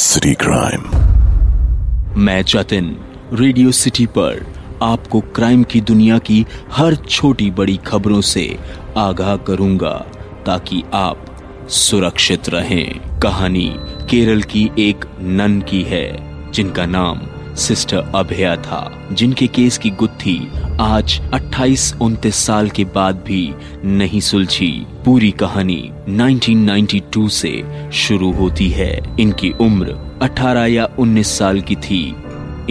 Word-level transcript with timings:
City 0.00 0.34
crime 0.34 0.82
मैं 2.20 2.42
Jatin 2.42 2.96
radio 3.32 3.72
city 3.72 4.06
पर 4.06 4.46
आपको 4.82 5.20
क्राइम 5.20 5.62
की 5.62 5.80
दुनिया 5.80 6.18
की 6.18 6.46
हर 6.72 6.94
छोटी 6.94 7.50
बड़ी 7.50 7.76
खबरों 7.76 8.20
से 8.20 8.58
आगाह 8.96 9.36
करूँगा 9.36 9.92
ताकि 10.46 10.82
आप 10.94 11.26
सुरक्षित 11.68 12.48
रहें। 12.48 13.20
कहानी 13.20 13.76
केरल 14.10 14.42
की 14.42 14.70
एक 14.78 15.04
नन 15.20 15.60
की 15.60 15.82
है, 15.82 16.06
जिनका 16.52 16.86
नाम 16.86 17.20
सिस्टर 17.54 18.12
अभया 18.14 18.56
था, 18.56 19.08
जिनके 19.12 19.46
केस 19.46 19.78
की 19.78 19.90
गुत्थी 19.90 20.38
आज 20.80 21.20
28 21.34 21.94
उनतीस 22.00 22.34
साल 22.34 22.68
के 22.68 22.84
बाद 22.84 23.16
भी 23.16 23.54
नहीं 23.84 24.20
सुलझी। 24.20 24.86
पूरी 25.04 25.30
कहानी 25.30 25.90
1992 26.08 27.28
से 27.28 27.64
शुरू 27.92 28.32
होती 28.32 28.68
है। 28.68 29.16
इनकी 29.20 29.50
उम्र 29.50 30.18
18 30.22 30.66
या 30.66 30.88
19 30.98 31.38
साल 31.38 31.60
की 31.60 31.76
थी। 31.76 32.16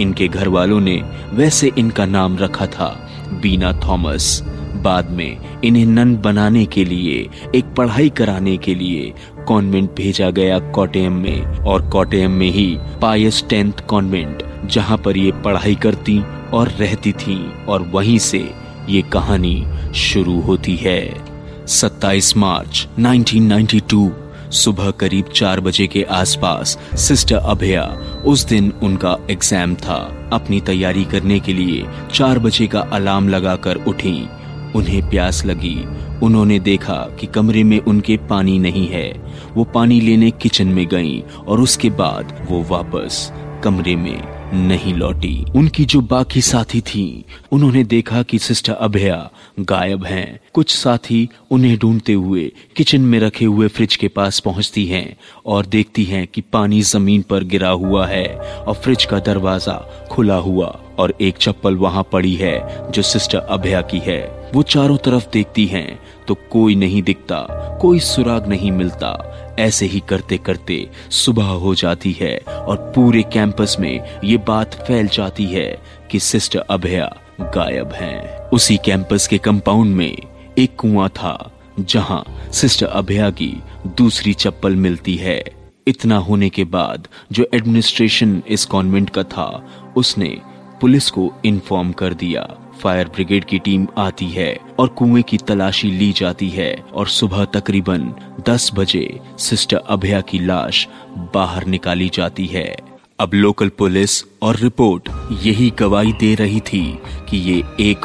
इनके 0.00 0.28
घर 0.28 0.48
वालों 0.48 0.80
ने 0.80 1.02
वैसे 1.32 1.70
इनका 1.78 2.06
नाम 2.06 2.36
रखा 2.36 2.66
था 2.66 3.10
बीना 3.42 3.72
थॉमस। 3.72 4.42
बाद 4.76 5.10
में 5.10 5.36
इन्हें 5.64 5.86
नन 5.86 6.16
बनाने 6.16 6.64
के 6.64 6.84
लिए, 6.84 7.28
एक 7.54 7.64
पढ़ाई 7.64 8.10
कराने 8.10 8.56
के 8.56 8.74
लिए 8.74 9.14
कॉन्वेंट 9.46 9.90
भेजा 9.90 10.30
गया 10.30 10.58
कोटेयम 10.58 11.12
में। 11.12 11.42
और 11.42 11.88
कोटेयम 11.88 12.30
में 12.30 12.50
ही 12.50 12.78
पायस 13.02 13.44
टेंथ 13.50 13.72
कॉन्वेंट, 13.72 14.42
जहाँ 14.66 14.98
पर 14.98 15.16
ये 15.16 15.32
पढ़ाई 15.32 15.74
करती 15.74 16.22
और 16.54 16.68
रहती 16.68 17.12
थी 17.12 17.66
और 17.68 17.82
वहीं 17.82 18.18
से 18.18 18.50
ये 18.88 19.02
कहानी 19.02 19.66
शुरू 19.94 20.40
होती 20.40 20.76
है। 20.76 21.26
27 21.66 22.36
मार्च 22.36 22.88
1992 22.98 24.10
सुबह 24.52 24.90
करीब 24.90 25.24
चार 25.24 25.60
बजे 25.60 25.86
के 25.86 26.02
आसपास 26.02 26.78
सिस्टर 26.94 27.36
अभया, 27.36 27.82
उस 28.26 28.44
दिन 28.44 28.72
उनका 28.82 29.16
एग्ज़ाम 29.30 29.74
था। 29.74 30.30
अपनी 30.32 30.60
तैयारी 30.60 31.04
करने 31.04 31.40
के 31.40 31.52
लिए 31.52 31.84
चार 32.14 32.38
बजे 32.38 32.66
का 32.66 32.80
अलार्म 32.80 33.28
लगाकर 33.28 33.76
उठी। 33.76 34.28
उन्हें 34.76 35.10
प्यास 35.10 35.44
लगी। 35.46 35.84
उन्होंने 36.22 36.58
देखा 36.60 37.08
कि 37.20 37.26
कमरे 37.26 37.64
में 37.64 37.78
उनके 37.80 38.16
पानी 38.16 38.58
नहीं 38.58 38.88
है। 38.88 39.08
वो 39.54 39.64
पानी 39.64 40.00
लेने 40.00 40.30
किचन 40.30 40.68
में 40.68 40.86
गईं 40.88 41.44
और 41.46 41.60
उसके 41.60 41.90
बाद 41.90 42.46
वो 42.50 42.62
वापस 42.70 43.32
कमरे 43.64 43.96
में 43.96 44.39
नहीं 44.54 44.94
लौटी 44.94 45.44
उनकी 45.56 45.84
जो 45.84 46.00
बाकी 46.00 46.40
साथी 46.40 46.80
थी, 46.80 47.24
उन्होंने 47.52 47.82
देखा 47.84 48.22
कि 48.22 48.38
सिस्टर 48.38 48.72
अभया 48.72 49.30
गायब 49.60 50.04
हैं। 50.04 50.38
कुछ 50.54 50.74
साथी 50.76 51.28
उन्हें 51.50 51.76
ढूंढते 51.78 52.12
हुए 52.12 52.50
किचन 52.76 53.00
में 53.00 53.18
रखे 53.20 53.44
हुए 53.44 53.68
फ्रिज 53.68 53.96
के 53.96 54.08
पास 54.08 54.40
पहुँचती 54.40 54.86
हैं 54.86 55.16
और 55.46 55.66
देखती 55.66 56.04
हैं 56.04 56.26
कि 56.26 56.40
पानी 56.52 56.80
ज़मीन 56.82 57.22
पर 57.22 57.44
गिरा 57.44 57.70
हुआ 57.70 58.06
है 58.06 58.26
और 58.36 58.74
फ्रिज 58.74 59.04
का 59.04 59.18
दरवाज़ा 59.20 59.74
खुला 60.10 60.36
हुआ 60.38 60.78
और 60.98 61.14
एक 61.20 61.36
चप्पल 61.36 61.76
वहाँ 61.76 62.02
पड़ी 62.12 62.34
है, 62.34 62.90
जो 62.90 63.02
सिस्टर 63.02 63.38
अभया 63.38 63.80
की 63.82 63.98
है। 63.98 64.50
वो 64.54 64.62
चारों 64.62 64.96
तरफ़ 64.96 65.26
देखती 65.32 65.66
हैं 65.66 65.98
तो 66.28 66.34
कोई 66.50 66.74
नहीं 66.74 67.02
दिखता, 67.02 67.36
कोई 67.82 68.00
सुराग 68.00 68.48
नहीं 68.48 68.70
मिलता। 68.72 69.36
ऐसे 69.58 69.86
ही 69.86 70.00
करते 70.08 70.36
करते 70.38 70.86
सुबह 71.10 71.44
हो 71.44 71.74
जाती 71.74 72.12
है 72.12 72.36
और 72.48 72.76
पूरे 72.94 73.22
कैंपस 73.22 73.76
में 73.80 74.20
ये 74.24 74.36
बात 74.38 74.74
फैल 74.86 75.08
जाती 75.08 75.44
है 75.44 75.82
कि 76.10 76.18
सिस्टर 76.20 76.64
अभया 76.70 77.12
गायब 77.40 77.92
हैं। 77.92 78.48
उसी 78.48 78.76
कैंपस 78.76 79.26
के 79.26 79.38
कंपाउंड 79.38 79.94
में 79.96 80.16
एक 80.58 80.76
कुआँ 80.76 81.08
था, 81.08 81.52
जहाँ 81.80 82.24
सिस्टर 82.52 82.86
अभया 82.86 83.30
की 83.30 83.52
दूसरी 83.96 84.32
चप्पल 84.34 84.76
मिलती 84.76 85.14
है। 85.16 85.42
इतना 85.86 86.16
होने 86.18 86.48
के 86.48 86.64
बाद 86.64 87.06
जो 87.32 87.48
एडमिनिस्ट्रेशन 87.54 88.42
इस 88.48 88.64
कॉन्वेंट 88.64 89.10
का 89.10 89.22
था, 89.22 89.66
उसने 89.96 90.36
पुलिस 90.80 91.10
को 91.10 91.32
इन्फॉर्म 91.44 91.92
कर 91.92 92.14
दिया। 92.14 92.56
फायर 92.82 93.08
ब्रिगेड 93.08 93.44
की 93.44 93.58
टीम 93.58 93.86
आती 93.98 94.26
है 94.26 94.58
और 94.78 94.88
कुएँ 94.88 95.22
की 95.22 95.36
तलाशी 95.36 95.90
ली 95.90 96.12
जाती 96.12 96.48
है 96.48 96.84
और 96.94 97.08
सुबह 97.08 97.44
तकरीबन 97.44 98.14
10 98.46 98.70
बजे 98.74 99.20
सिस्टर 99.38 99.76
अभया 99.76 100.20
की 100.20 100.38
लाश 100.38 100.88
बाहर 101.34 101.66
निकाली 101.66 102.10
जाती 102.14 102.46
है। 102.46 102.76
अब 103.20 103.30
लोकल 103.34 103.68
पुलिस 103.68 104.24
और 104.42 104.56
रिपोर्ट 104.56 105.08
यही 105.42 105.70
गवाही 105.70 106.12
दे 106.12 106.34
रही 106.34 106.60
थी 106.60 106.98
कि 107.28 107.36
ये 107.36 107.64
एक 107.80 107.98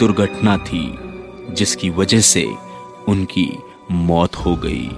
दुर्घटना 0.00 0.58
थी, 0.58 0.94
जिसकी 1.54 1.90
वजह 1.90 2.20
से 2.20 2.46
उनकी 3.08 3.52
मौत 3.92 4.36
हो 4.36 4.56
गई। 4.56 4.90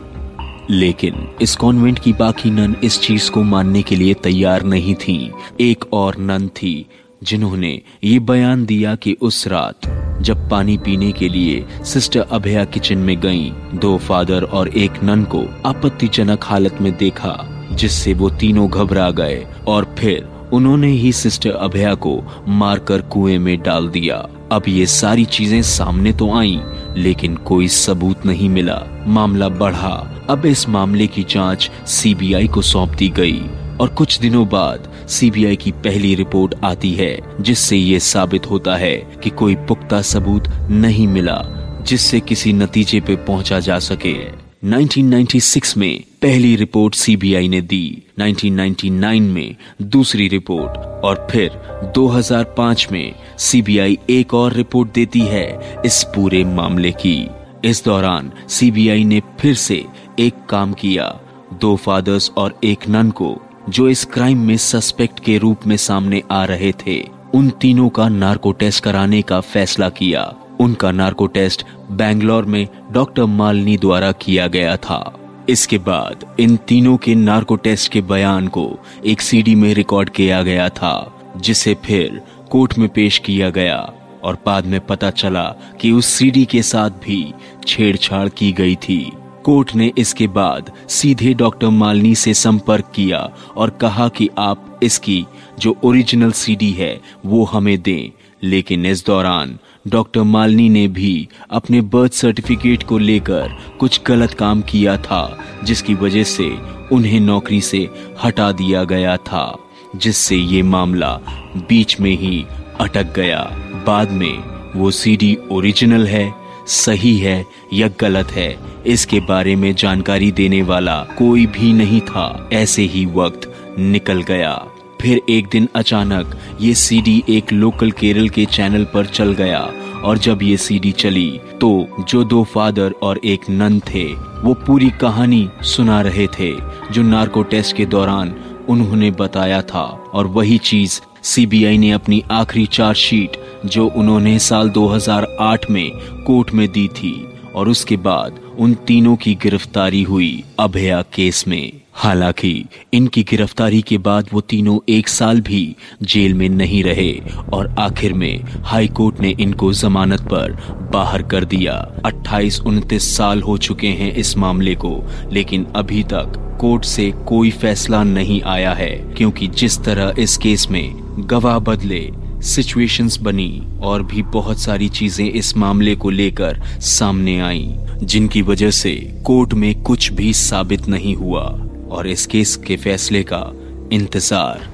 लेकिन 0.70 1.28
इस 1.42 1.56
कॉन्वेंट 1.56 1.98
की 1.98 2.12
बाकी 2.12 2.50
नन 2.50 2.76
इस 2.84 3.00
चीज़ 3.00 3.30
को 3.30 3.42
मानने 3.42 3.82
के 3.82 3.96
लिए 3.96 4.14
तैयार 4.14 4.62
नहीं 4.62 4.94
थी। 4.94 5.32
एक 5.60 5.84
और 5.92 6.16
नन 6.16 6.48
थी 6.48 6.86
जिन्होंने 7.22 7.80
ये 8.04 8.18
बयान 8.18 8.64
दिया 8.66 8.94
कि 8.94 9.16
उस 9.20 9.46
रात 9.48 9.86
जब 10.22 10.48
पानी 10.50 10.76
पीने 10.78 11.10
के 11.12 11.28
लिए 11.28 11.64
सिस्टर 11.84 12.20
अभया 12.20 12.64
किचन 12.64 12.98
में 12.98 13.20
गईं, 13.20 13.78
दो 13.78 13.96
फादर 13.98 14.42
और 14.42 14.68
एक 14.68 15.02
नन 15.02 15.24
को 15.24 15.42
आपत्तिजनक 15.66 16.44
हालत 16.44 16.78
में 16.80 16.96
देखा 16.96 17.36
जिससे 17.72 18.14
वो 18.14 18.30
तीनों 18.30 18.68
घबरा 18.70 19.10
गए 19.10 19.46
और 19.66 19.94
फिर 19.98 20.28
उन्होंने 20.52 20.88
ही 20.88 21.12
सिस्टर 21.12 21.50
अभया 21.50 21.94
को 21.94 22.20
मारकर 22.48 23.02
कुएँ 23.02 23.38
में 23.38 23.58
डाल 23.62 23.88
दिया। 23.88 24.16
अब 24.52 24.62
ये 24.68 24.86
सारी 24.86 25.24
चीज़ें 25.24 25.62
सामने 25.62 26.12
तो 26.12 26.30
आईं, 26.32 26.60
लेकिन 26.96 27.34
कोई 27.36 27.68
सबूत 27.68 28.26
नहीं 28.26 28.48
मिला। 28.48 28.80
मामला 29.06 29.48
बढ़ा। 29.48 29.94
अब 30.30 30.46
इस 30.46 30.68
मामले 30.68 31.06
की 31.06 31.22
जाँच 31.22 31.70
सीबीआई 31.86 32.48
को 32.48 32.62
सौंप 32.62 32.90
दी 32.90 33.08
गई। 33.08 33.42
और 33.80 33.88
कुछ 33.88 34.18
दिनों 34.18 34.48
बाद 34.48 34.88
सीबीआई 35.08 35.56
की 35.56 35.72
पहली 35.72 36.14
रिपोर्ट 36.14 36.54
आती 36.64 36.92
है, 36.92 37.18
जिससे 37.40 37.76
ये 37.76 38.00
साबित 38.00 38.50
होता 38.50 38.76
है 38.76 38.96
कि 39.22 39.30
कोई 39.30 39.54
पुख्ता 39.54 40.02
सबूत 40.02 40.48
नहीं 40.70 41.06
मिला, 41.08 41.42
जिससे 41.86 42.20
किसी 42.20 42.52
नतीजे 42.52 43.00
पे 43.00 43.16
पहुँचा 43.16 43.60
जा 43.60 43.78
सके। 43.78 44.48
1996 44.64 45.76
में 45.76 46.02
पहली 46.22 46.56
रिपोर्ट 46.56 46.94
सीबीआई 46.94 47.48
ने 47.48 47.60
दी 47.60 48.02
1999 48.18 49.20
में 49.20 49.56
दूसरी 49.82 50.28
रिपोर्ट, 50.28 50.76
और 51.04 51.26
फिर 51.30 51.50
2005 51.94 52.86
में 52.92 53.14
सीबीआई 53.38 53.98
एक 54.10 54.34
और 54.34 54.52
रिपोर्ट 54.52 54.92
देती 54.92 55.20
है 55.20 55.80
इस 55.86 56.02
पूरे 56.14 56.44
मामले 56.44 56.90
की। 56.92 57.28
इस 57.64 57.84
दौरान 57.84 58.32
सीबीआई 58.48 59.04
ने 59.04 59.22
फिर 59.40 59.54
से 59.54 59.84
एक 60.18 60.34
काम 60.48 60.72
किया, 60.72 61.20
दो 61.60 61.76
फादर्स 61.76 62.30
और 62.36 62.58
एक 62.64 62.88
नन 62.88 63.10
को 63.10 63.36
जो 63.68 63.88
इस 63.88 64.04
क्राइम 64.04 64.46
में 64.46 64.56
सस्पेक्ट 64.56 65.20
के 65.20 65.38
रूप 65.38 65.66
में 65.66 65.76
सामने 65.76 66.22
आ 66.30 66.44
रहे 66.44 66.72
थे, 66.86 67.08
उन 67.34 67.50
तीनों 67.50 67.88
का 67.88 68.08
नार्को 68.08 68.52
टेस्ट 68.52 68.84
कराने 68.84 69.22
का 69.22 69.40
फैसला 69.40 69.88
किया। 69.88 70.34
उनका 70.60 70.90
नार्को 70.90 71.26
टेस्ट 71.26 71.64
बैंगलोर 71.90 72.44
में 72.44 72.68
डॉक्टर 72.92 73.24
मालनी 73.24 73.76
द्वारा 73.76 74.12
किया 74.12 74.46
गया 74.46 74.76
था। 74.76 75.18
इसके 75.48 75.78
बाद 75.78 76.36
इन 76.40 76.56
तीनों 76.56 76.96
के 76.96 77.14
नार्को 77.14 77.56
टेस्ट 77.56 77.92
के 77.92 78.00
बयान 78.00 78.48
को 78.48 78.78
एक 79.06 79.20
सीडी 79.20 79.54
में 79.54 79.74
रिकॉर्ड 79.74 80.10
किया 80.10 80.42
गया 80.42 80.68
था, 80.68 81.14
जिसे 81.36 81.76
फिर 81.84 82.20
कोर्ट 82.50 82.78
में 82.78 82.88
पेश 82.88 83.18
किया 83.18 83.50
गया 83.50 83.92
और 84.24 84.38
बाद 84.46 84.66
में 84.66 84.80
पता 84.80 85.10
चला 85.10 85.54
कि 85.80 85.92
उस 85.92 86.06
सीडी 86.06 86.44
के 86.44 86.62
साथ 86.62 86.90
भी 86.90 87.34
छेड़छाड़ 87.66 88.28
की 88.28 88.52
गई 88.52 88.76
थी। 88.76 89.12
कोर्ट 89.48 89.74
ने 89.74 89.92
इसके 89.98 90.26
बाद 90.26 90.72
सीधे 90.88 91.34
डॉक्टर 91.34 91.68
मालनी 91.68 92.14
से 92.14 92.34
संपर्क 92.34 92.84
किया 92.94 93.30
और 93.56 93.70
कहा 93.70 94.08
कि 94.08 94.28
आप 94.38 94.80
इसकी 94.82 95.26
जो 95.58 95.76
ओरिजिनल 95.84 96.32
सीडी 96.32 96.70
है, 96.70 97.00
वो 97.26 97.44
हमें 97.44 97.82
दें। 97.82 98.22
लेकिन 98.42 98.86
इस 98.86 99.06
दौरान 99.06 99.58
डॉक्टर 99.88 100.22
मालनी 100.22 100.68
ने 100.68 100.88
भी 100.88 101.28
अपने 101.50 101.80
बर्थ 101.80 102.12
सर्टिफिकेट 102.12 102.82
को 102.82 102.98
लेकर 102.98 103.56
कुछ 103.80 104.00
गलत 104.06 104.32
काम 104.32 104.62
किया 104.62 104.96
था, 104.96 105.38
जिसकी 105.64 105.94
वजह 105.94 106.22
से 106.22 106.58
उन्हें 106.92 107.20
नौकरी 107.20 107.60
से 107.60 107.90
हटा 108.24 108.52
दिया 108.52 108.84
गया 108.84 109.16
था, 109.16 109.58
जिससे 109.96 110.36
ये 110.36 110.62
मामला 110.62 111.20
बीच 111.56 112.00
में 112.00 112.18
ही 112.18 112.46
अटक 112.80 113.14
गया। 113.14 113.50
बाद 113.86 114.10
में 114.10 114.38
वो 114.76 114.90
सीडी 114.90 115.38
ओरिजिनल 115.50 116.06
है 116.06 116.37
सही 116.68 117.16
है 117.18 117.44
या 117.72 117.88
गलत 118.00 118.32
है, 118.32 118.56
इसके 118.86 119.20
बारे 119.20 119.54
में 119.56 119.74
जानकारी 119.74 120.30
देने 120.32 120.62
वाला 120.62 120.96
कोई 121.18 121.46
भी 121.46 121.72
नहीं 121.72 122.00
था। 122.00 122.48
ऐसे 122.52 122.82
ही 122.84 123.04
वक्त 123.06 123.52
निकल 123.78 124.22
गया। 124.22 124.54
फिर 125.00 125.20
एक 125.28 125.48
दिन 125.48 125.68
अचानक 125.74 126.38
ये 126.60 126.72
सीडी 126.74 127.22
एक 127.28 127.52
लोकल 127.52 127.90
केरल 127.90 128.28
के 128.28 128.44
चैनल 128.46 128.84
पर 128.84 129.06
चल 129.06 129.32
गया 129.32 129.60
और 130.04 130.18
जब 130.18 130.42
ये 130.42 130.56
सीडी 130.56 130.92
चली 130.92 131.28
तो 131.60 132.04
जो 132.08 132.22
दो 132.24 132.42
फादर 132.44 132.94
और 133.02 133.20
एक 133.24 133.48
नन 133.50 133.78
थे, 133.86 134.04
वो 134.14 134.54
पूरी 134.56 134.90
कहानी 134.90 135.48
सुना 135.62 136.00
रहे 136.00 136.26
थे, 136.28 136.52
जो 136.92 137.02
नार्को 137.02 137.42
टेस्ट 137.42 137.76
के 137.76 137.86
दौरान 137.86 138.34
उन्होंने 138.68 139.10
बताया 139.10 139.60
था। 139.62 139.82
और 140.12 140.26
वही 140.26 140.58
चीज़ 140.60 141.00
सीबीआई 141.22 141.78
ने 141.78 141.90
अपनी 141.90 142.22
आखिरी 142.30 142.66
चार्जशीट 142.66 143.36
जो 143.66 143.88
उन्होंने 143.88 144.38
साल 144.38 144.70
2008 144.70 145.70
में 145.70 145.90
कोर्ट 146.26 146.52
में 146.52 146.72
दी 146.72 146.88
थी, 146.88 147.28
और 147.54 147.68
उसके 147.68 147.96
बाद 147.96 148.40
उन 148.58 148.74
तीनों 148.74 149.16
की 149.16 149.34
गिरफ्तारी 149.34 150.02
हुई 150.02 150.44
अभया 150.60 151.02
केस 151.02 151.44
में। 151.48 151.72
हालाँकि, 151.92 152.64
इनकी 152.94 153.22
गिरफ्तारी 153.22 153.82
के 153.82 153.98
बाद 153.98 154.28
वो 154.32 154.40
तीनों 154.40 154.78
एक 154.88 155.08
साल 155.08 155.40
भी 155.40 155.76
जेल 156.02 156.34
में 156.34 156.48
नहीं 156.48 156.84
रहे, 156.84 157.20
और 157.52 157.74
आखिर 157.78 158.12
में 158.12 158.44
हाई 158.64 158.88
कोर्ट 158.88 159.20
ने 159.20 159.34
इनको 159.40 159.72
जमानत 159.72 160.20
पर 160.20 160.52
बाहर 160.92 161.22
कर 161.22 161.44
दिया। 161.44 161.92
28 162.04 162.60
उनतीस 162.60 163.16
साल 163.16 163.42
हो 163.42 163.58
चुके 163.58 163.88
हैं 163.88 164.14
इस 164.14 164.36
मामले 164.36 164.74
को, 164.74 165.04
लेकिन 165.32 165.66
अभी 165.76 166.02
तक 166.02 166.56
कोर्ट 166.60 166.84
से 166.84 167.10
कोई 167.10 167.50
फैसला 167.50 168.04
नहीं 168.04 168.42
आया 168.42 168.72
है, 168.72 169.14
क्योंकि 169.16 169.46
जिस 169.46 169.78
तरह 169.78 170.14
इस 170.18 170.36
केस 170.36 170.68
में 170.70 170.94
गवाह 171.18 171.58
बदले 171.58 172.10
सिचुएशंस 172.42 173.18
बनी 173.18 173.62
और 173.80 174.02
भी 174.02 174.22
बहुत 174.22 174.58
सारी 174.58 174.88
चीज़ें 174.88 175.30
इस 175.30 175.56
मामले 175.56 175.94
को 175.96 176.10
लेकर 176.10 176.60
सामने 176.80 177.38
आईं, 177.40 177.98
जिनकी 178.02 178.42
वजह 178.42 178.70
से 178.70 178.94
कोर्ट 179.26 179.54
में 179.54 179.82
कुछ 179.82 180.12
भी 180.12 180.32
साबित 180.32 180.88
नहीं 180.88 181.14
हुआ 181.16 181.42
और 181.90 182.08
इस 182.08 182.26
केस 182.26 182.56
के 182.56 182.76
फैसले 182.76 183.22
का 183.22 183.44
इंतज़ार 183.92 184.68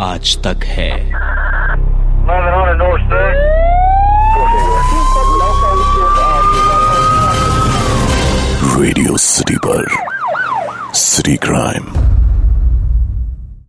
आज 0.00 0.36
तक 0.38 0.64
है। 0.64 1.27